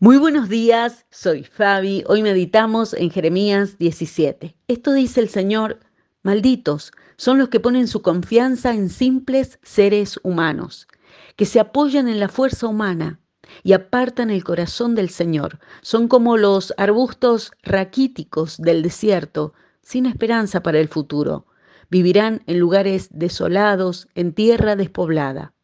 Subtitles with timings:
[0.00, 2.04] Muy buenos días, soy Fabi.
[2.06, 4.54] Hoy meditamos en Jeremías 17.
[4.68, 5.80] Esto dice el Señor,
[6.22, 10.86] malditos son los que ponen su confianza en simples seres humanos,
[11.34, 13.18] que se apoyan en la fuerza humana
[13.64, 15.58] y apartan el corazón del Señor.
[15.82, 19.52] Son como los arbustos raquíticos del desierto,
[19.82, 21.44] sin esperanza para el futuro.
[21.90, 25.54] Vivirán en lugares desolados, en tierra despoblada.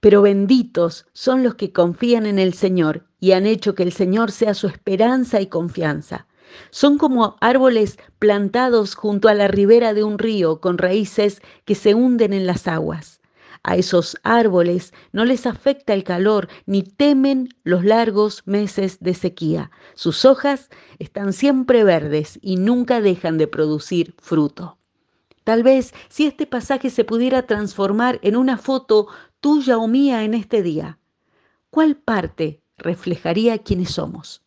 [0.00, 4.32] Pero benditos son los que confían en el Señor y han hecho que el Señor
[4.32, 6.26] sea su esperanza y confianza.
[6.70, 11.94] Son como árboles plantados junto a la ribera de un río con raíces que se
[11.94, 13.20] hunden en las aguas.
[13.62, 19.70] A esos árboles no les afecta el calor ni temen los largos meses de sequía.
[19.94, 24.78] Sus hojas están siempre verdes y nunca dejan de producir fruto.
[25.44, 29.06] Tal vez si este pasaje se pudiera transformar en una foto
[29.38, 30.98] tuya o mía en este día,
[31.70, 34.42] ¿cuál parte reflejaría quiénes somos?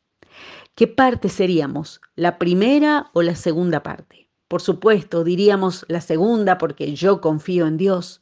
[0.76, 2.02] ¿Qué parte seríamos?
[2.16, 4.30] ¿La primera o la segunda parte?
[4.48, 8.22] Por supuesto, diríamos la segunda porque yo confío en Dios.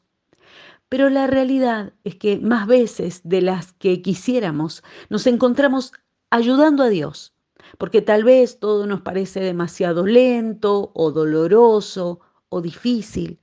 [0.87, 5.91] Pero la realidad es que más veces de las que quisiéramos nos encontramos
[6.29, 7.33] ayudando a Dios,
[7.77, 13.39] porque tal vez todo nos parece demasiado lento o doloroso o difícil,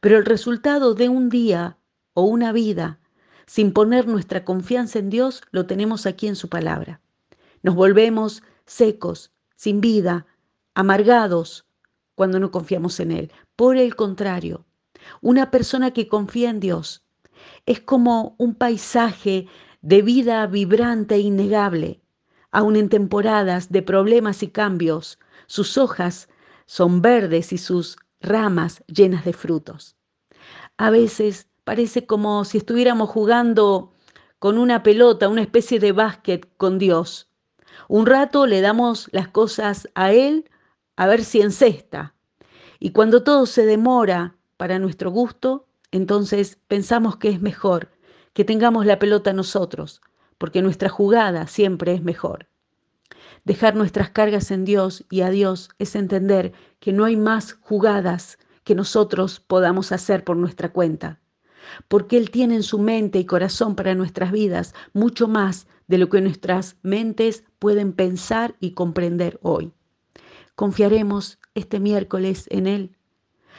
[0.00, 1.78] pero el resultado de un día
[2.14, 2.98] o una vida
[3.48, 7.00] sin poner nuestra confianza en Dios lo tenemos aquí en su palabra.
[7.62, 10.26] Nos volvemos secos, sin vida,
[10.74, 11.66] amargados
[12.14, 13.32] cuando no confiamos en Él.
[13.56, 14.66] Por el contrario,
[15.22, 17.02] una persona que confía en Dios
[17.64, 19.46] es como un paisaje
[19.80, 22.02] de vida vibrante e innegable.
[22.50, 26.28] Aun en temporadas de problemas y cambios, sus hojas
[26.66, 29.96] son verdes y sus ramas llenas de frutos.
[30.76, 33.92] A veces parece como si estuviéramos jugando
[34.38, 37.30] con una pelota, una especie de básquet con Dios.
[37.88, 40.48] Un rato le damos las cosas a Él
[40.96, 42.14] a ver si encesta.
[42.80, 47.90] Y cuando todo se demora para nuestro gusto, entonces pensamos que es mejor
[48.32, 50.00] que tengamos la pelota nosotros,
[50.38, 52.48] porque nuestra jugada siempre es mejor.
[53.44, 58.38] Dejar nuestras cargas en Dios y a Dios es entender que no hay más jugadas
[58.64, 61.20] que nosotros podamos hacer por nuestra cuenta,
[61.88, 66.08] porque Él tiene en su mente y corazón para nuestras vidas mucho más de lo
[66.08, 69.72] que nuestras mentes pueden pensar y comprender hoy.
[70.54, 72.96] Confiaremos este miércoles en Él.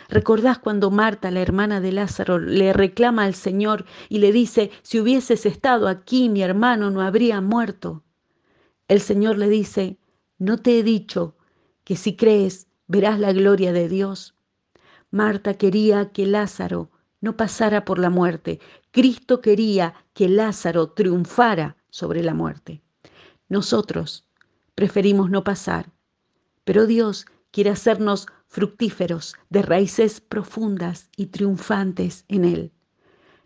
[0.07, 4.99] ¿Recordás cuando Marta, la hermana de Lázaro, le reclama al Señor y le dice, si
[4.99, 8.03] hubieses estado aquí, mi hermano no habría muerto?
[8.87, 9.99] El Señor le dice,
[10.37, 11.35] ¿no te he dicho
[11.83, 14.35] que si crees verás la gloria de Dios?
[15.11, 16.91] Marta quería que Lázaro
[17.21, 18.59] no pasara por la muerte.
[18.91, 22.81] Cristo quería que Lázaro triunfara sobre la muerte.
[23.47, 24.25] Nosotros
[24.75, 25.91] preferimos no pasar,
[26.63, 32.71] pero Dios quiere hacernos fructíferos de raíces profundas y triunfantes en Él.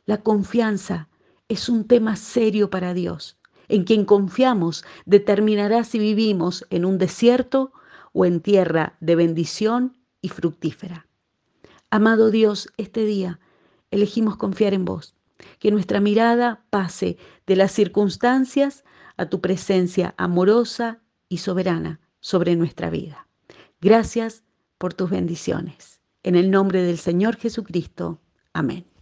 [0.06, 1.09] La confianza
[1.47, 3.38] es un tema serio para Dios
[3.73, 7.73] en quien confiamos determinará si vivimos en un desierto
[8.12, 11.07] o en tierra de bendición y fructífera.
[11.89, 13.39] Amado Dios, este día
[13.93, 15.15] elegimos confiar en vos,
[15.59, 18.83] que nuestra mirada pase de las circunstancias
[19.17, 23.27] a tu presencia amorosa y soberana sobre nuestra vida.
[23.81, 24.43] Gracias
[24.77, 25.99] por tus bendiciones.
[26.23, 28.19] En el nombre del Señor Jesucristo.
[28.53, 28.92] Amén.